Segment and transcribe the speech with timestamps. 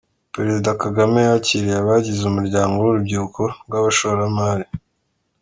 [0.35, 4.65] Perezida Kagame yakiriye abagize umuryango w’urubyiruko rw’abashoramari